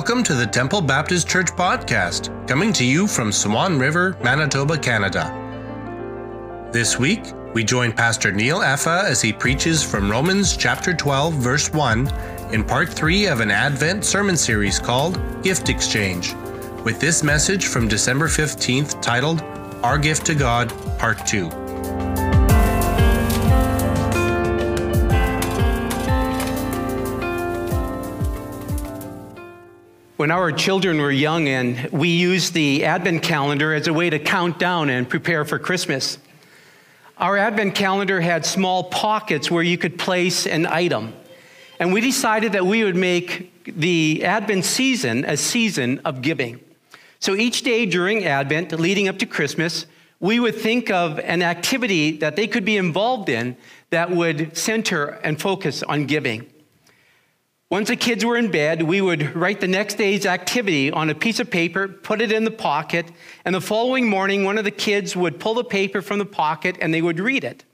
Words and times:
Welcome 0.00 0.22
to 0.24 0.34
the 0.34 0.46
Temple 0.46 0.80
Baptist 0.80 1.28
Church 1.28 1.48
podcast, 1.48 2.48
coming 2.48 2.72
to 2.72 2.86
you 2.86 3.06
from 3.06 3.30
Swan 3.30 3.78
River, 3.78 4.16
Manitoba, 4.24 4.78
Canada. 4.78 5.28
This 6.72 6.98
week, 6.98 7.20
we 7.52 7.64
join 7.64 7.92
Pastor 7.92 8.32
Neil 8.32 8.60
Effa 8.60 9.04
as 9.04 9.20
he 9.20 9.30
preaches 9.30 9.82
from 9.82 10.10
Romans 10.10 10.56
chapter 10.56 10.94
12, 10.94 11.34
verse 11.34 11.70
1, 11.74 12.10
in 12.50 12.64
part 12.64 12.88
3 12.88 13.26
of 13.26 13.40
an 13.40 13.50
Advent 13.50 14.02
sermon 14.02 14.38
series 14.38 14.78
called 14.78 15.20
Gift 15.42 15.68
Exchange, 15.68 16.32
with 16.82 16.98
this 16.98 17.22
message 17.22 17.66
from 17.66 17.86
December 17.86 18.26
15th 18.26 19.02
titled 19.02 19.42
Our 19.84 19.98
Gift 19.98 20.24
to 20.24 20.34
God, 20.34 20.70
Part 20.98 21.26
2. 21.26 21.59
When 30.20 30.30
our 30.30 30.52
children 30.52 31.00
were 31.00 31.10
young 31.10 31.48
and 31.48 31.88
we 31.90 32.08
used 32.10 32.52
the 32.52 32.84
Advent 32.84 33.22
calendar 33.22 33.72
as 33.72 33.86
a 33.86 33.92
way 33.94 34.10
to 34.10 34.18
count 34.18 34.58
down 34.58 34.90
and 34.90 35.08
prepare 35.08 35.46
for 35.46 35.58
Christmas, 35.58 36.18
our 37.16 37.38
Advent 37.38 37.74
calendar 37.74 38.20
had 38.20 38.44
small 38.44 38.84
pockets 38.84 39.50
where 39.50 39.62
you 39.62 39.78
could 39.78 39.98
place 39.98 40.46
an 40.46 40.66
item. 40.66 41.14
And 41.78 41.90
we 41.90 42.02
decided 42.02 42.52
that 42.52 42.66
we 42.66 42.84
would 42.84 42.96
make 42.96 43.64
the 43.64 44.22
Advent 44.22 44.66
season 44.66 45.24
a 45.24 45.38
season 45.38 46.02
of 46.04 46.20
giving. 46.20 46.60
So 47.18 47.34
each 47.34 47.62
day 47.62 47.86
during 47.86 48.26
Advent, 48.26 48.78
leading 48.78 49.08
up 49.08 49.18
to 49.20 49.26
Christmas, 49.26 49.86
we 50.20 50.38
would 50.38 50.54
think 50.54 50.90
of 50.90 51.18
an 51.20 51.40
activity 51.40 52.18
that 52.18 52.36
they 52.36 52.46
could 52.46 52.66
be 52.66 52.76
involved 52.76 53.30
in 53.30 53.56
that 53.88 54.10
would 54.10 54.54
center 54.54 55.18
and 55.24 55.40
focus 55.40 55.82
on 55.82 56.04
giving. 56.04 56.46
Once 57.70 57.86
the 57.86 57.94
kids 57.94 58.24
were 58.24 58.36
in 58.36 58.50
bed, 58.50 58.82
we 58.82 59.00
would 59.00 59.36
write 59.36 59.60
the 59.60 59.68
next 59.68 59.94
day's 59.94 60.26
activity 60.26 60.90
on 60.90 61.08
a 61.08 61.14
piece 61.14 61.38
of 61.38 61.48
paper, 61.48 61.86
put 61.86 62.20
it 62.20 62.32
in 62.32 62.42
the 62.42 62.50
pocket, 62.50 63.06
and 63.44 63.54
the 63.54 63.60
following 63.60 64.10
morning, 64.10 64.42
one 64.42 64.58
of 64.58 64.64
the 64.64 64.72
kids 64.72 65.14
would 65.14 65.38
pull 65.38 65.54
the 65.54 65.62
paper 65.62 66.02
from 66.02 66.18
the 66.18 66.24
pocket 66.24 66.76
and 66.80 66.92
they 66.92 67.00
would 67.00 67.20
read 67.20 67.44
it. 67.44 67.64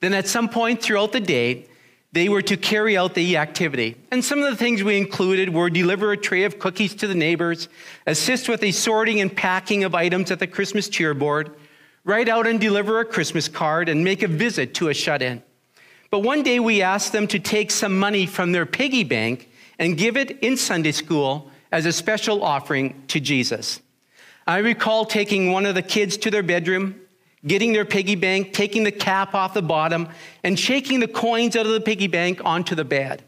Then, 0.00 0.14
at 0.14 0.26
some 0.26 0.48
point 0.48 0.82
throughout 0.82 1.12
the 1.12 1.20
day, 1.20 1.66
they 2.10 2.28
were 2.28 2.42
to 2.42 2.56
carry 2.56 2.96
out 2.96 3.14
the 3.14 3.36
activity. 3.36 3.94
And 4.10 4.24
some 4.24 4.42
of 4.42 4.50
the 4.50 4.56
things 4.56 4.82
we 4.82 4.98
included 4.98 5.54
were 5.54 5.70
deliver 5.70 6.10
a 6.10 6.16
tray 6.16 6.42
of 6.42 6.58
cookies 6.58 6.94
to 6.96 7.06
the 7.06 7.14
neighbors, 7.14 7.68
assist 8.04 8.48
with 8.48 8.62
the 8.62 8.72
sorting 8.72 9.20
and 9.20 9.34
packing 9.34 9.84
of 9.84 9.94
items 9.94 10.32
at 10.32 10.40
the 10.40 10.48
Christmas 10.48 10.88
cheer 10.88 11.14
board, 11.14 11.54
write 12.04 12.28
out 12.28 12.48
and 12.48 12.60
deliver 12.60 12.98
a 12.98 13.04
Christmas 13.04 13.46
card, 13.46 13.88
and 13.88 14.02
make 14.02 14.24
a 14.24 14.28
visit 14.28 14.74
to 14.74 14.88
a 14.88 14.94
shut 14.94 15.22
in. 15.22 15.40
But 16.10 16.20
one 16.20 16.42
day 16.42 16.60
we 16.60 16.82
asked 16.82 17.12
them 17.12 17.26
to 17.28 17.38
take 17.38 17.70
some 17.70 17.98
money 17.98 18.26
from 18.26 18.52
their 18.52 18.66
piggy 18.66 19.04
bank 19.04 19.50
and 19.78 19.96
give 19.96 20.16
it 20.16 20.38
in 20.40 20.56
Sunday 20.56 20.92
school 20.92 21.50
as 21.72 21.86
a 21.86 21.92
special 21.92 22.42
offering 22.42 23.02
to 23.08 23.20
Jesus. 23.20 23.80
I 24.46 24.58
recall 24.58 25.04
taking 25.04 25.50
one 25.50 25.66
of 25.66 25.74
the 25.74 25.82
kids 25.82 26.16
to 26.18 26.30
their 26.30 26.42
bedroom, 26.42 27.00
getting 27.46 27.72
their 27.72 27.84
piggy 27.84 28.14
bank, 28.14 28.52
taking 28.52 28.84
the 28.84 28.92
cap 28.92 29.34
off 29.34 29.54
the 29.54 29.62
bottom, 29.62 30.08
and 30.44 30.58
shaking 30.58 31.00
the 31.00 31.08
coins 31.08 31.56
out 31.56 31.66
of 31.66 31.72
the 31.72 31.80
piggy 31.80 32.06
bank 32.06 32.40
onto 32.44 32.74
the 32.74 32.84
bed. 32.84 33.24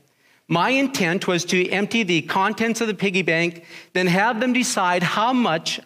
My 0.47 0.71
intent 0.71 1.27
was 1.27 1.45
to 1.47 1.69
empty 1.69 2.05
the 2.05 2.23
contents 2.23 2.81
of 2.81 2.87
the 2.87 2.95
piggy 2.95 3.23
bank, 3.23 3.65
then 3.93 4.07
have 4.07 4.41
them 4.41 4.53
decide 4.53 5.03
how 5.03 5.33
much 5.33 5.81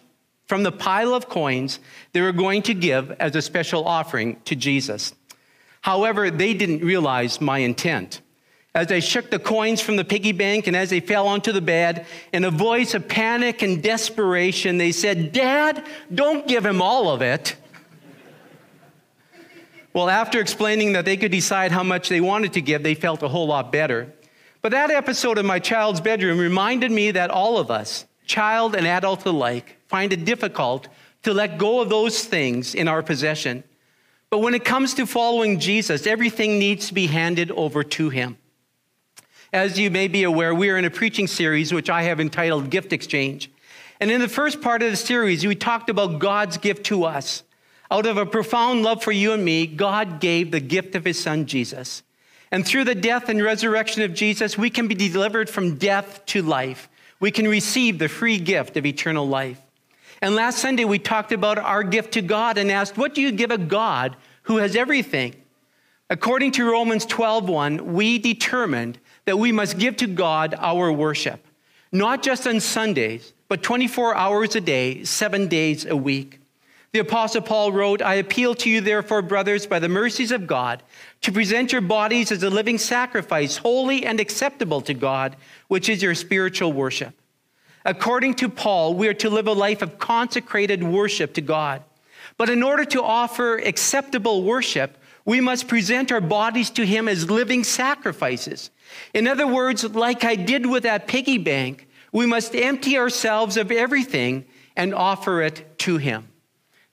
from 0.47 0.63
the 0.63 0.71
pile 0.71 1.13
of 1.13 1.27
coins 1.27 1.79
they 2.13 2.21
were 2.21 2.31
going 2.31 2.61
to 2.63 2.73
give 2.73 3.11
as 3.13 3.35
a 3.35 3.41
special 3.41 3.85
offering 3.85 4.39
to 4.45 4.55
Jesus. 4.55 5.13
However, 5.83 6.31
they 6.31 6.53
didn't 6.53 6.79
realize 6.79 7.41
my 7.41 7.59
intent. 7.59 8.21
As 8.73 8.89
I 8.89 8.99
shook 8.99 9.29
the 9.29 9.37
coins 9.37 9.81
from 9.81 9.97
the 9.97 10.05
piggy 10.05 10.31
bank 10.31 10.65
and 10.65 10.77
as 10.77 10.89
they 10.89 11.01
fell 11.01 11.27
onto 11.27 11.51
the 11.51 11.61
bed, 11.61 12.07
in 12.31 12.45
a 12.45 12.49
voice 12.49 12.93
of 12.93 13.09
panic 13.09 13.61
and 13.61 13.83
desperation, 13.83 14.77
they 14.77 14.93
said, 14.93 15.33
Dad, 15.33 15.85
don't 16.11 16.47
give 16.47 16.65
him 16.65 16.81
all 16.81 17.09
of 17.09 17.21
it. 17.21 17.57
well, 19.91 20.09
after 20.09 20.39
explaining 20.39 20.93
that 20.93 21.03
they 21.03 21.17
could 21.17 21.33
decide 21.33 21.73
how 21.73 21.83
much 21.83 22.07
they 22.07 22.21
wanted 22.21 22.53
to 22.53 22.61
give, 22.61 22.81
they 22.81 22.95
felt 22.95 23.21
a 23.21 23.27
whole 23.27 23.47
lot 23.47 23.69
better. 23.69 24.11
But 24.61 24.71
that 24.71 24.89
episode 24.89 25.37
in 25.37 25.45
my 25.45 25.59
child's 25.59 25.99
bedroom 25.99 26.39
reminded 26.39 26.93
me 26.93 27.11
that 27.11 27.29
all 27.29 27.57
of 27.57 27.69
us, 27.69 28.05
child 28.25 28.73
and 28.73 28.87
adult 28.87 29.25
alike, 29.25 29.75
find 29.89 30.13
it 30.13 30.23
difficult 30.23 30.87
to 31.23 31.33
let 31.33 31.57
go 31.57 31.81
of 31.81 31.89
those 31.89 32.23
things 32.23 32.73
in 32.73 32.87
our 32.87 33.03
possession. 33.03 33.65
But 34.33 34.39
when 34.39 34.55
it 34.55 34.65
comes 34.65 34.95
to 34.95 35.05
following 35.05 35.59
Jesus, 35.59 36.07
everything 36.07 36.57
needs 36.57 36.87
to 36.87 36.95
be 36.95 37.05
handed 37.05 37.51
over 37.51 37.83
to 37.83 38.09
him. 38.09 38.39
As 39.53 39.77
you 39.77 39.91
may 39.91 40.07
be 40.07 40.23
aware, 40.23 40.55
we 40.55 40.71
are 40.71 40.77
in 40.79 40.85
a 40.85 40.89
preaching 40.89 41.27
series 41.27 41.71
which 41.71 41.87
I 41.87 42.01
have 42.01 42.19
entitled 42.19 42.71
Gift 42.71 42.93
Exchange. 42.93 43.51
And 43.99 44.09
in 44.09 44.19
the 44.19 44.27
first 44.27 44.59
part 44.59 44.81
of 44.81 44.89
the 44.89 44.97
series, 44.97 45.45
we 45.45 45.53
talked 45.53 45.87
about 45.87 46.17
God's 46.17 46.57
gift 46.57 46.87
to 46.87 47.03
us. 47.03 47.43
Out 47.91 48.07
of 48.07 48.17
a 48.17 48.25
profound 48.25 48.81
love 48.81 49.03
for 49.03 49.11
you 49.11 49.33
and 49.33 49.45
me, 49.45 49.67
God 49.67 50.19
gave 50.19 50.49
the 50.49 50.59
gift 50.59 50.95
of 50.95 51.05
his 51.05 51.21
son, 51.21 51.45
Jesus. 51.45 52.01
And 52.51 52.65
through 52.65 52.85
the 52.85 52.95
death 52.95 53.29
and 53.29 53.39
resurrection 53.39 54.01
of 54.01 54.15
Jesus, 54.15 54.57
we 54.57 54.71
can 54.71 54.87
be 54.87 54.95
delivered 54.95 55.47
from 55.47 55.75
death 55.75 56.25
to 56.25 56.41
life. 56.41 56.89
We 57.19 57.29
can 57.29 57.47
receive 57.47 57.99
the 57.99 58.09
free 58.09 58.39
gift 58.39 58.77
of 58.77 58.85
eternal 58.87 59.27
life. 59.27 59.61
And 60.21 60.35
last 60.35 60.59
Sunday, 60.59 60.85
we 60.85 60.99
talked 60.99 61.31
about 61.31 61.57
our 61.57 61.83
gift 61.83 62.13
to 62.13 62.21
God 62.21 62.57
and 62.57 62.71
asked, 62.71 62.97
What 62.97 63.13
do 63.13 63.21
you 63.21 63.31
give 63.31 63.51
a 63.51 63.57
God 63.57 64.15
who 64.43 64.57
has 64.57 64.75
everything? 64.75 65.35
According 66.09 66.51
to 66.53 66.69
Romans 66.69 67.05
12:1, 67.05 67.81
we 67.81 68.19
determined 68.19 68.99
that 69.25 69.39
we 69.39 69.51
must 69.51 69.79
give 69.79 69.97
to 69.97 70.07
God 70.07 70.53
our 70.59 70.91
worship, 70.91 71.45
not 71.91 72.21
just 72.21 72.45
on 72.45 72.59
Sundays, 72.59 73.33
but 73.47 73.63
24 73.63 74.15
hours 74.15 74.55
a 74.55 74.61
day, 74.61 75.03
seven 75.03 75.47
days 75.47 75.85
a 75.85 75.95
week. 75.95 76.39
The 76.91 76.99
Apostle 76.99 77.41
Paul 77.41 77.71
wrote, 77.71 78.03
I 78.03 78.15
appeal 78.15 78.53
to 78.55 78.69
you, 78.69 78.79
therefore, 78.79 79.23
brothers, 79.23 79.65
by 79.65 79.79
the 79.79 79.89
mercies 79.89 80.31
of 80.31 80.45
God, 80.45 80.83
to 81.21 81.31
present 81.31 81.71
your 81.71 81.81
bodies 81.81 82.31
as 82.31 82.43
a 82.43 82.51
living 82.51 82.77
sacrifice, 82.77 83.57
holy 83.57 84.05
and 84.05 84.19
acceptable 84.19 84.81
to 84.81 84.93
God, 84.93 85.35
which 85.69 85.89
is 85.89 86.03
your 86.03 86.13
spiritual 86.13 86.71
worship. 86.71 87.15
According 87.85 88.35
to 88.35 88.49
Paul, 88.49 88.95
we 88.95 89.07
are 89.07 89.13
to 89.15 89.29
live 89.29 89.47
a 89.47 89.53
life 89.53 89.81
of 89.81 89.99
consecrated 89.99 90.83
worship 90.83 91.33
to 91.33 91.41
God. 91.41 91.83
But 92.37 92.49
in 92.49 92.63
order 92.63 92.85
to 92.85 93.03
offer 93.03 93.57
acceptable 93.57 94.43
worship, 94.43 94.97
we 95.25 95.41
must 95.41 95.67
present 95.67 96.11
our 96.11 96.21
bodies 96.21 96.69
to 96.71 96.85
Him 96.85 97.07
as 97.07 97.29
living 97.29 97.63
sacrifices. 97.63 98.71
In 99.13 99.27
other 99.27 99.47
words, 99.47 99.83
like 99.83 100.23
I 100.23 100.35
did 100.35 100.65
with 100.65 100.83
that 100.83 101.07
piggy 101.07 101.37
bank, 101.37 101.87
we 102.11 102.25
must 102.25 102.55
empty 102.55 102.97
ourselves 102.97 103.57
of 103.57 103.71
everything 103.71 104.45
and 104.75 104.93
offer 104.93 105.41
it 105.41 105.77
to 105.79 105.97
Him. 105.97 106.29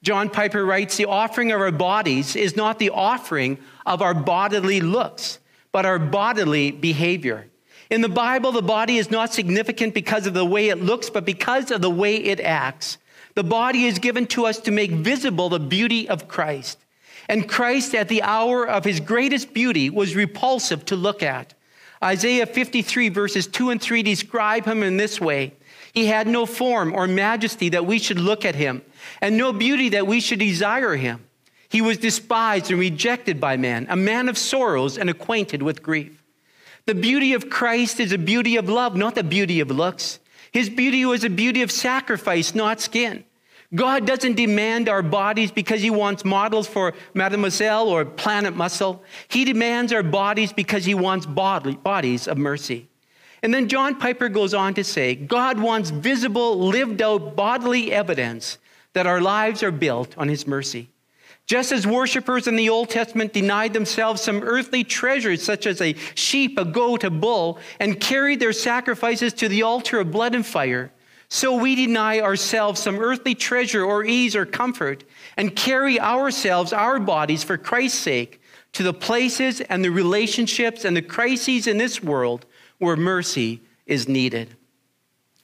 John 0.02 0.30
Piper 0.30 0.64
writes 0.64 0.96
The 0.96 1.06
offering 1.06 1.52
of 1.52 1.60
our 1.60 1.72
bodies 1.72 2.36
is 2.36 2.56
not 2.56 2.78
the 2.78 2.90
offering 2.90 3.58
of 3.84 4.02
our 4.02 4.14
bodily 4.14 4.80
looks, 4.80 5.38
but 5.72 5.84
our 5.84 5.98
bodily 5.98 6.70
behavior. 6.70 7.50
In 7.90 8.02
the 8.02 8.08
Bible, 8.08 8.52
the 8.52 8.62
body 8.62 8.98
is 8.98 9.10
not 9.10 9.34
significant 9.34 9.94
because 9.94 10.26
of 10.26 10.34
the 10.34 10.44
way 10.44 10.68
it 10.68 10.80
looks, 10.80 11.10
but 11.10 11.24
because 11.24 11.72
of 11.72 11.82
the 11.82 11.90
way 11.90 12.16
it 12.16 12.38
acts. 12.38 12.98
The 13.34 13.42
body 13.42 13.84
is 13.84 13.98
given 13.98 14.26
to 14.28 14.46
us 14.46 14.60
to 14.60 14.70
make 14.70 14.92
visible 14.92 15.48
the 15.48 15.58
beauty 15.58 16.08
of 16.08 16.28
Christ. 16.28 16.78
And 17.28 17.48
Christ, 17.48 17.94
at 17.96 18.08
the 18.08 18.22
hour 18.22 18.66
of 18.66 18.84
his 18.84 19.00
greatest 19.00 19.52
beauty, 19.52 19.90
was 19.90 20.14
repulsive 20.14 20.84
to 20.86 20.96
look 20.96 21.22
at. 21.22 21.54
Isaiah 22.02 22.46
53, 22.46 23.08
verses 23.08 23.48
2 23.48 23.70
and 23.70 23.82
3 23.82 24.02
describe 24.04 24.64
him 24.64 24.82
in 24.84 24.96
this 24.96 25.20
way 25.20 25.52
He 25.92 26.06
had 26.06 26.28
no 26.28 26.46
form 26.46 26.94
or 26.94 27.08
majesty 27.08 27.70
that 27.70 27.86
we 27.86 27.98
should 27.98 28.20
look 28.20 28.44
at 28.44 28.54
him, 28.54 28.82
and 29.20 29.36
no 29.36 29.52
beauty 29.52 29.90
that 29.90 30.06
we 30.06 30.20
should 30.20 30.38
desire 30.38 30.94
him. 30.94 31.25
He 31.69 31.82
was 31.82 31.98
despised 31.98 32.70
and 32.70 32.81
rejected 32.81 33.40
by 33.40 33.56
men, 33.56 33.86
a 33.88 33.96
man 33.96 34.28
of 34.28 34.38
sorrows 34.38 34.96
and 34.96 35.10
acquainted 35.10 35.62
with 35.62 35.82
grief. 35.82 36.19
The 36.90 36.94
beauty 36.96 37.34
of 37.34 37.48
Christ 37.48 38.00
is 38.00 38.10
a 38.10 38.19
beauty 38.19 38.56
of 38.56 38.69
love, 38.69 38.96
not 38.96 39.14
the 39.14 39.22
beauty 39.22 39.60
of 39.60 39.70
looks. 39.70 40.19
His 40.50 40.69
beauty 40.69 41.04
was 41.04 41.22
a 41.22 41.31
beauty 41.31 41.62
of 41.62 41.70
sacrifice, 41.70 42.52
not 42.52 42.81
skin. 42.81 43.22
God 43.72 44.08
doesn't 44.08 44.34
demand 44.34 44.88
our 44.88 45.00
bodies 45.00 45.52
because 45.52 45.82
he 45.82 45.90
wants 45.90 46.25
models 46.25 46.66
for 46.66 46.94
Mademoiselle 47.14 47.88
or 47.88 48.04
Planet 48.04 48.56
Muscle. 48.56 49.04
He 49.28 49.44
demands 49.44 49.92
our 49.92 50.02
bodies 50.02 50.52
because 50.52 50.84
he 50.84 50.94
wants 50.94 51.26
bodily, 51.26 51.76
bodies 51.76 52.26
of 52.26 52.38
mercy. 52.38 52.88
And 53.40 53.54
then 53.54 53.69
John 53.69 53.94
Piper 53.94 54.28
goes 54.28 54.52
on 54.52 54.75
to 54.75 54.82
say 54.82 55.14
God 55.14 55.60
wants 55.60 55.90
visible, 55.90 56.58
lived 56.58 57.00
out 57.00 57.36
bodily 57.36 57.93
evidence 57.93 58.58
that 58.94 59.06
our 59.06 59.20
lives 59.20 59.62
are 59.62 59.70
built 59.70 60.19
on 60.19 60.26
his 60.26 60.44
mercy. 60.44 60.88
Just 61.50 61.73
as 61.73 61.85
worshippers 61.85 62.47
in 62.47 62.55
the 62.55 62.69
Old 62.69 62.91
Testament 62.91 63.32
denied 63.32 63.73
themselves 63.73 64.23
some 64.23 64.41
earthly 64.44 64.85
treasures, 64.85 65.43
such 65.43 65.67
as 65.67 65.81
a 65.81 65.97
sheep, 66.14 66.56
a 66.56 66.64
goat, 66.64 67.02
a 67.02 67.11
bull, 67.11 67.58
and 67.81 67.99
carried 67.99 68.38
their 68.38 68.52
sacrifices 68.52 69.32
to 69.32 69.49
the 69.49 69.62
altar 69.62 69.99
of 69.99 70.12
blood 70.12 70.37
and 70.37 70.47
fire, 70.47 70.93
so 71.29 71.56
we 71.56 71.75
deny 71.75 72.20
ourselves 72.20 72.81
some 72.81 73.00
earthly 73.00 73.35
treasure 73.35 73.82
or 73.85 74.05
ease 74.05 74.37
or 74.37 74.47
comfort 74.47 75.02
and 75.37 75.56
carry 75.56 75.99
ourselves, 75.99 76.73
our 76.73 77.00
bodies, 77.00 77.43
for 77.43 77.58
Christ's 77.58 77.99
sake, 77.99 78.41
to 78.75 78.85
the 78.85 78.94
places 78.94 79.61
and 79.61 79.85
the 79.85 79.91
relationships 79.91 80.85
and 80.85 80.96
the 80.96 81.03
crises 81.03 81.67
in 81.67 81.79
this 81.79 82.00
world 82.00 82.46
where 82.79 82.94
mercy 82.94 83.61
is 83.87 84.06
needed. 84.06 84.56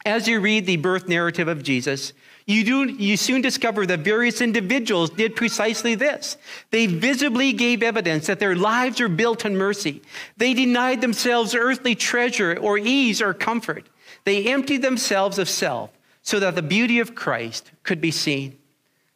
As 0.04 0.28
you 0.28 0.38
read 0.38 0.66
the 0.66 0.76
birth 0.76 1.08
narrative 1.08 1.48
of 1.48 1.64
Jesus, 1.64 2.12
you, 2.46 2.62
do, 2.62 2.84
you 2.84 3.16
soon 3.16 3.42
discover 3.42 3.86
that 3.86 4.00
various 4.00 4.40
individuals 4.40 5.10
did 5.10 5.34
precisely 5.34 5.96
this. 5.96 6.36
They 6.70 6.86
visibly 6.86 7.52
gave 7.52 7.82
evidence 7.82 8.28
that 8.28 8.38
their 8.38 8.54
lives 8.54 9.00
are 9.00 9.08
built 9.08 9.44
on 9.44 9.56
mercy. 9.56 10.00
They 10.36 10.54
denied 10.54 11.00
themselves 11.00 11.56
earthly 11.56 11.96
treasure 11.96 12.56
or 12.56 12.78
ease 12.78 13.20
or 13.20 13.34
comfort. 13.34 13.88
They 14.24 14.46
emptied 14.46 14.82
themselves 14.82 15.38
of 15.38 15.48
self 15.48 15.90
so 16.22 16.38
that 16.38 16.54
the 16.54 16.62
beauty 16.62 17.00
of 17.00 17.16
Christ 17.16 17.72
could 17.82 18.00
be 18.00 18.12
seen. 18.12 18.56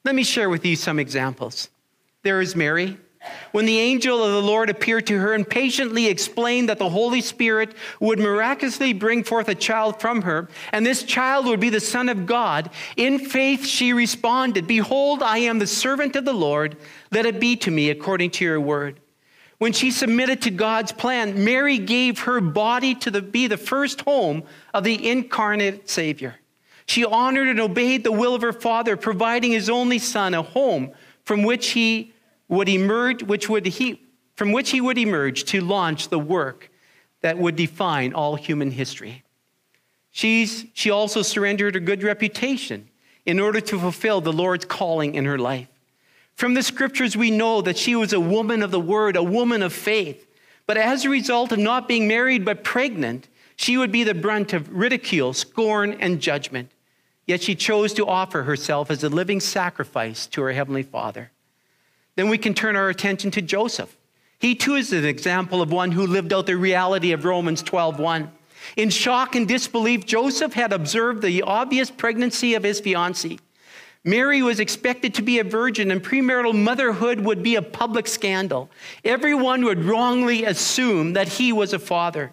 Let 0.04 0.16
me 0.16 0.24
share 0.24 0.50
with 0.50 0.66
you 0.66 0.74
some 0.74 0.98
examples. 0.98 1.68
There 2.22 2.40
is 2.40 2.56
Mary. 2.56 2.98
When 3.52 3.66
the 3.66 3.78
angel 3.78 4.22
of 4.22 4.32
the 4.32 4.42
Lord 4.42 4.70
appeared 4.70 5.06
to 5.08 5.18
her 5.18 5.34
and 5.34 5.48
patiently 5.48 6.06
explained 6.06 6.68
that 6.68 6.78
the 6.78 6.88
Holy 6.88 7.20
Spirit 7.20 7.74
would 7.98 8.18
miraculously 8.18 8.92
bring 8.92 9.24
forth 9.24 9.48
a 9.48 9.54
child 9.54 10.00
from 10.00 10.22
her, 10.22 10.48
and 10.72 10.86
this 10.86 11.02
child 11.02 11.46
would 11.46 11.60
be 11.60 11.70
the 11.70 11.80
Son 11.80 12.08
of 12.08 12.26
God, 12.26 12.70
in 12.96 13.18
faith 13.18 13.66
she 13.66 13.92
responded, 13.92 14.66
Behold, 14.66 15.22
I 15.22 15.38
am 15.38 15.58
the 15.58 15.66
servant 15.66 16.16
of 16.16 16.24
the 16.24 16.32
Lord. 16.32 16.76
Let 17.10 17.26
it 17.26 17.40
be 17.40 17.56
to 17.56 17.70
me 17.70 17.90
according 17.90 18.30
to 18.32 18.44
your 18.44 18.60
word. 18.60 19.00
When 19.58 19.72
she 19.74 19.90
submitted 19.90 20.40
to 20.42 20.50
God's 20.50 20.92
plan, 20.92 21.44
Mary 21.44 21.76
gave 21.76 22.20
her 22.20 22.40
body 22.40 22.94
to 22.96 23.10
the, 23.10 23.20
be 23.20 23.46
the 23.46 23.58
first 23.58 24.00
home 24.02 24.44
of 24.72 24.84
the 24.84 25.10
incarnate 25.10 25.90
Savior. 25.90 26.36
She 26.86 27.04
honored 27.04 27.48
and 27.48 27.60
obeyed 27.60 28.02
the 28.02 28.12
will 28.12 28.34
of 28.34 28.40
her 28.42 28.54
Father, 28.54 28.96
providing 28.96 29.52
his 29.52 29.68
only 29.68 29.98
Son 29.98 30.32
a 30.32 30.40
home 30.40 30.92
from 31.24 31.42
which 31.42 31.68
he 31.70 32.14
would 32.50 32.68
emerge, 32.68 33.22
which 33.22 33.48
would 33.48 33.64
he, 33.64 34.02
from 34.34 34.52
which 34.52 34.70
he 34.70 34.80
would 34.80 34.98
emerge 34.98 35.44
to 35.44 35.60
launch 35.62 36.08
the 36.08 36.18
work 36.18 36.70
that 37.22 37.38
would 37.38 37.56
define 37.56 38.12
all 38.12 38.34
human 38.34 38.70
history. 38.72 39.22
She's, 40.10 40.66
she 40.74 40.90
also 40.90 41.22
surrendered 41.22 41.74
her 41.74 41.80
good 41.80 42.02
reputation 42.02 42.88
in 43.24 43.38
order 43.38 43.60
to 43.60 43.78
fulfill 43.78 44.20
the 44.20 44.32
Lord's 44.32 44.64
calling 44.64 45.14
in 45.14 45.24
her 45.24 45.38
life. 45.38 45.68
From 46.34 46.54
the 46.54 46.62
scriptures, 46.62 47.16
we 47.16 47.30
know 47.30 47.62
that 47.62 47.78
she 47.78 47.94
was 47.94 48.12
a 48.12 48.20
woman 48.20 48.62
of 48.62 48.70
the 48.70 48.80
word, 48.80 49.14
a 49.14 49.22
woman 49.22 49.62
of 49.62 49.72
faith. 49.72 50.26
But 50.66 50.76
as 50.76 51.04
a 51.04 51.10
result 51.10 51.52
of 51.52 51.58
not 51.58 51.86
being 51.86 52.08
married 52.08 52.44
but 52.44 52.64
pregnant, 52.64 53.28
she 53.54 53.76
would 53.76 53.92
be 53.92 54.04
the 54.04 54.14
brunt 54.14 54.52
of 54.52 54.72
ridicule, 54.72 55.34
scorn, 55.34 55.92
and 56.00 56.20
judgment. 56.20 56.72
Yet 57.26 57.42
she 57.42 57.54
chose 57.54 57.92
to 57.94 58.06
offer 58.06 58.42
herself 58.42 58.90
as 58.90 59.04
a 59.04 59.08
living 59.08 59.38
sacrifice 59.38 60.26
to 60.28 60.42
her 60.42 60.52
Heavenly 60.52 60.82
Father. 60.82 61.30
Then 62.16 62.28
we 62.28 62.38
can 62.38 62.54
turn 62.54 62.76
our 62.76 62.88
attention 62.88 63.30
to 63.32 63.42
Joseph. 63.42 63.96
He 64.38 64.54
too 64.54 64.74
is 64.74 64.92
an 64.92 65.04
example 65.04 65.60
of 65.60 65.70
one 65.70 65.92
who 65.92 66.06
lived 66.06 66.32
out 66.32 66.46
the 66.46 66.56
reality 66.56 67.12
of 67.12 67.24
Romans 67.24 67.62
12:1. 67.62 68.30
In 68.76 68.90
shock 68.90 69.34
and 69.34 69.46
disbelief, 69.46 70.06
Joseph 70.06 70.54
had 70.54 70.72
observed 70.72 71.22
the 71.22 71.42
obvious 71.42 71.90
pregnancy 71.90 72.54
of 72.54 72.62
his 72.62 72.80
fiancée. 72.80 73.38
Mary 74.02 74.40
was 74.40 74.60
expected 74.60 75.12
to 75.14 75.22
be 75.22 75.38
a 75.38 75.44
virgin, 75.44 75.90
and 75.90 76.02
premarital 76.02 76.54
motherhood 76.54 77.20
would 77.20 77.42
be 77.42 77.54
a 77.54 77.62
public 77.62 78.06
scandal. 78.06 78.70
Everyone 79.04 79.62
would 79.64 79.84
wrongly 79.84 80.44
assume 80.44 81.12
that 81.12 81.28
he 81.28 81.52
was 81.52 81.74
a 81.74 81.78
father. 81.78 82.32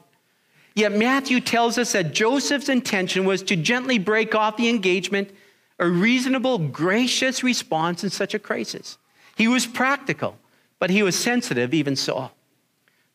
Yet 0.75 0.93
Matthew 0.93 1.41
tells 1.41 1.77
us 1.77 1.91
that 1.91 2.13
Joseph's 2.13 2.69
intention 2.69 3.25
was 3.25 3.41
to 3.43 3.55
gently 3.57 3.97
break 3.99 4.33
off 4.33 4.55
the 4.55 4.69
engagement, 4.69 5.31
a 5.79 5.89
reasonable, 5.89 6.57
gracious 6.57 7.43
response 7.43 8.03
in 8.03 8.11
such 8.11 8.33
a 8.33 8.39
crisis. 8.39 8.97
He 9.37 9.47
was 9.47 9.67
practical, 9.67 10.35
but 10.79 10.89
he 10.89 11.03
was 11.03 11.15
sensitive 11.15 11.73
even 11.73 11.95
so. 11.95 12.31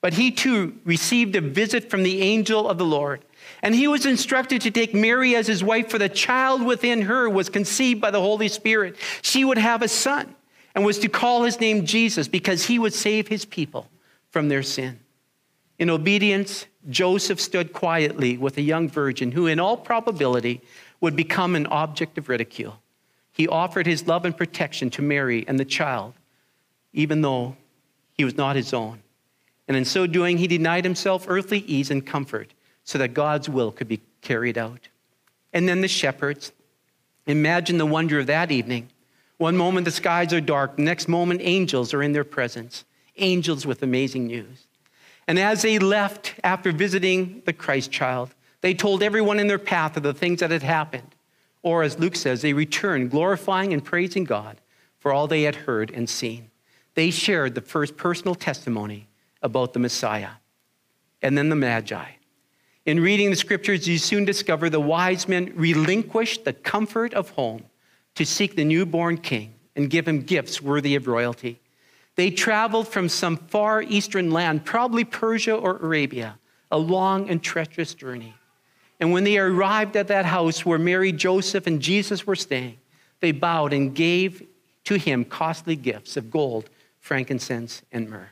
But 0.01 0.15
he 0.15 0.31
too 0.31 0.79
received 0.85 1.35
a 1.35 1.41
visit 1.41 1.91
from 1.91 2.05
the 2.05 2.23
angel 2.23 2.69
of 2.69 2.79
the 2.79 2.85
Lord. 2.85 3.25
And 3.61 3.75
he 3.75 3.89
was 3.89 4.07
instructed 4.07 4.63
to 4.63 4.71
take 4.71 4.95
Mary 4.95 5.35
as 5.35 5.49
his 5.49 5.65
wife, 5.65 5.91
for 5.91 5.99
the 5.99 6.09
child 6.09 6.63
within 6.65 7.03
her 7.03 7.29
was 7.29 7.49
conceived 7.49 8.01
by 8.01 8.13
the 8.13 8.21
Holy 8.21 8.49
Spirit. 8.49 8.97
She 9.21 9.45
would 9.45 9.59
have 9.59 9.83
a 9.83 9.89
son 9.89 10.35
and 10.75 10.85
was 10.85 11.01
to 11.01 11.09
call 11.09 11.43
his 11.43 11.61
name 11.61 11.87
Jesus 11.87 12.29
because 12.29 12.67
he 12.67 12.79
would 12.79 12.95
save 12.95 13.29
his 13.29 13.45
people 13.45 13.89
from 14.31 14.49
their 14.49 14.63
sin. 14.63 15.01
In 15.79 15.91
obedience, 15.91 16.67
Joseph 16.89 17.41
stood 17.41 17.73
quietly 17.73 18.37
with 18.37 18.57
a 18.59 18.63
young 18.63 18.89
virgin 18.89 19.33
who, 19.33 19.47
in 19.49 19.59
all 19.59 19.77
probability, 19.77 20.61
would 21.01 21.17
become 21.17 21.57
an 21.57 21.67
object 21.67 22.17
of 22.19 22.29
ridicule. 22.29 22.82
He 23.33 23.49
offered 23.49 23.87
his 23.87 24.07
love 24.07 24.25
and 24.25 24.37
protection 24.37 24.91
to 24.91 25.03
Mary 25.03 25.45
and 25.49 25.59
the 25.59 25.65
child, 25.65 26.15
even 26.93 27.23
though 27.23 27.57
he 28.13 28.25
was 28.25 28.37
not 28.37 28.57
his 28.57 28.75
own. 28.75 29.01
And 29.67 29.77
in 29.77 29.85
so 29.85 30.07
doing, 30.07 30.39
he 30.39 30.47
denied 30.47 30.85
himself 30.85 31.25
earthly 31.29 31.61
ease 31.61 31.91
and 31.91 32.07
comfort 32.07 32.53
so 32.85 32.99
that 32.99 33.15
God's 33.15 33.49
will 33.49 33.73
could 33.73 33.89
be 33.89 34.01
carried 34.21 34.59
out. 34.59 34.89
And 35.53 35.69
then 35.69 35.81
the 35.81 35.89
shepherds. 35.89 36.53
Imagine 37.27 37.79
the 37.79 37.87
wonder 37.87 38.19
of 38.19 38.27
that 38.27 38.51
evening. 38.51 38.89
One 39.39 39.57
moment 39.57 39.85
the 39.85 39.91
skies 39.91 40.33
are 40.33 40.41
dark, 40.41 40.77
the 40.77 40.83
next 40.83 41.09
moment 41.09 41.41
angels 41.43 41.95
are 41.95 42.03
in 42.03 42.13
their 42.13 42.25
presence, 42.25 42.85
angels 43.17 43.67
with 43.67 43.83
amazing 43.83 44.27
news. 44.27 44.67
And 45.27 45.39
as 45.39 45.63
they 45.63 45.79
left 45.79 46.35
after 46.45 46.73
visiting 46.73 47.43
the 47.47 47.53
Christ 47.53 47.91
child, 47.91 48.35
they 48.61 48.75
told 48.75 49.03
everyone 49.03 49.41
in 49.41 49.47
their 49.47 49.59
path 49.59 49.97
of 49.97 50.03
the 50.03 50.15
things 50.15 50.41
that 50.41 50.51
had 50.51 50.63
happened. 50.63 51.15
Or, 51.63 51.83
as 51.83 51.99
Luke 51.99 52.17
says, 52.17 52.43
they 52.43 52.53
returned 52.53 53.11
glorifying 53.11 53.73
and 53.73 53.85
praising 53.85 54.25
God 54.25 54.61
for 54.99 55.13
all 55.13 55.27
they 55.27 55.43
had 55.43 55.55
heard 55.57 55.91
and 55.91 56.09
seen. 56.09 56.51
They 56.95 57.11
shared 57.11 57.55
the 57.55 57.61
first 57.61 57.97
personal 57.97 58.35
testimony 58.35 59.09
about 59.43 59.73
the 59.73 59.79
Messiah. 59.79 60.31
And 61.23 61.39
then 61.39 61.49
the 61.49 61.57
Magi. 61.57 62.05
In 62.85 63.01
reading 63.01 63.31
the 63.31 63.37
scriptures, 63.37 63.87
you 63.87 63.99
soon 63.99 64.25
discover 64.25 64.69
the 64.69 64.81
wise 64.81 65.29
men 65.29 65.53
relinquished 65.55 66.45
the 66.45 66.53
comfort 66.53 67.15
of 67.15 67.31
home 67.31 67.65
to 68.17 68.27
seek 68.27 68.57
the 68.57 68.65
newborn 68.65 69.19
king 69.19 69.55
and 69.77 69.89
give 69.89 70.07
him 70.07 70.23
gifts 70.23 70.61
worthy 70.61 70.97
of 70.97 71.07
royalty. 71.07 71.61
They 72.17 72.31
traveled 72.31 72.89
from 72.89 73.09
some 73.09 73.37
far 73.37 73.83
eastern 73.83 74.33
land, 74.33 74.65
probably 74.65 75.05
Persia 75.05 75.55
or 75.55 75.77
Arabia, 75.77 76.39
a 76.71 76.79
long 76.79 77.31
and 77.31 77.43
treacherous 77.43 77.95
journey. 77.95 78.35
And 79.03 79.11
when 79.11 79.25
they 79.25 79.37
arrived 79.37 79.97
at 79.97 80.07
that 80.07 80.27
house 80.27 80.65
where 80.65 80.79
Mary, 80.79 81.11
Joseph, 81.11 81.67
and 81.67 81.83
Jesus 81.83 82.25
were 82.25 82.37
staying, 82.37 82.79
they 83.19 83.33
bowed 83.33 83.73
and 83.73 83.93
gave 83.93 84.47
to 84.85 84.95
him 84.95 85.25
costly 85.25 85.75
gifts 85.75 86.17
of 86.17 86.31
gold, 86.31 86.71
frankincense, 87.01 87.83
and 87.91 88.09
myrrh. 88.09 88.29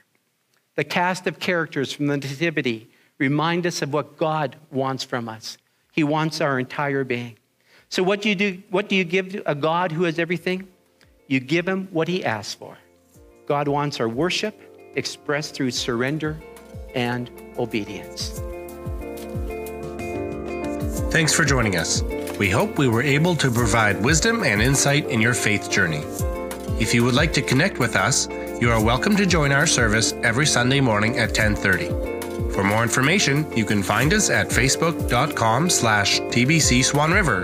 The 0.76 0.84
cast 0.84 1.26
of 1.26 1.40
characters 1.40 1.92
from 1.92 2.06
the 2.06 2.18
Nativity 2.18 2.88
remind 3.18 3.66
us 3.66 3.82
of 3.82 3.92
what 3.92 4.16
God 4.16 4.54
wants 4.70 5.02
from 5.02 5.28
us. 5.28 5.58
He 5.90 6.04
wants 6.04 6.40
our 6.40 6.60
entire 6.60 7.02
being. 7.02 7.36
So, 7.88 8.04
what 8.04 8.22
do 8.22 8.28
you 8.28 8.36
do? 8.36 8.62
What 8.70 8.88
do 8.88 8.94
you 8.94 9.02
give 9.02 9.42
a 9.46 9.56
God 9.56 9.90
who 9.90 10.04
has 10.04 10.20
everything? 10.20 10.68
You 11.26 11.40
give 11.40 11.66
him 11.66 11.88
what 11.90 12.06
he 12.06 12.24
asks 12.24 12.54
for. 12.54 12.78
God 13.46 13.66
wants 13.66 13.98
our 13.98 14.08
worship 14.08 14.54
expressed 14.94 15.52
through 15.52 15.72
surrender 15.72 16.40
and 16.94 17.28
obedience. 17.58 18.40
Thanks 21.10 21.32
for 21.32 21.44
joining 21.44 21.74
us. 21.74 22.02
We 22.38 22.50
hope 22.50 22.78
we 22.78 22.86
were 22.86 23.02
able 23.02 23.34
to 23.36 23.50
provide 23.50 24.00
wisdom 24.00 24.44
and 24.44 24.62
insight 24.62 25.08
in 25.08 25.20
your 25.20 25.34
faith 25.34 25.68
journey. 25.68 26.04
If 26.78 26.94
you 26.94 27.02
would 27.04 27.14
like 27.14 27.32
to 27.32 27.42
connect 27.42 27.78
with 27.78 27.96
us, 27.96 28.28
you 28.60 28.70
are 28.70 28.80
welcome 28.82 29.16
to 29.16 29.26
join 29.26 29.50
our 29.50 29.66
service 29.66 30.12
every 30.22 30.46
Sunday 30.46 30.80
morning 30.80 31.18
at 31.18 31.36
1030. 31.36 32.52
For 32.52 32.62
more 32.62 32.84
information, 32.84 33.44
you 33.56 33.64
can 33.64 33.82
find 33.82 34.14
us 34.14 34.30
at 34.30 34.50
facebook.com 34.50 35.68
slash 35.68 36.20
tbc 36.20 36.84
Swan 36.84 37.10
River. 37.10 37.42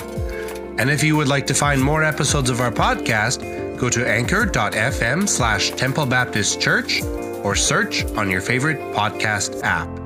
And 0.78 0.88
if 0.88 1.02
you 1.02 1.16
would 1.16 1.28
like 1.28 1.46
to 1.48 1.54
find 1.54 1.82
more 1.82 2.04
episodes 2.04 2.50
of 2.50 2.60
our 2.60 2.70
podcast, 2.70 3.40
go 3.76 3.90
to 3.90 4.08
anchor.fm 4.08 5.28
slash 5.28 5.70
Temple 5.70 6.06
Baptist 6.06 6.60
Church 6.60 7.02
or 7.42 7.56
search 7.56 8.04
on 8.12 8.30
your 8.30 8.40
favorite 8.40 8.78
podcast 8.94 9.60
app. 9.64 10.05